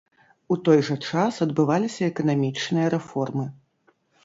У 0.53 0.55
той 0.67 0.79
жа 0.87 0.95
час 1.09 1.37
адбываліся 1.47 2.01
эканамічныя 2.11 2.87
рэформы. 2.97 3.49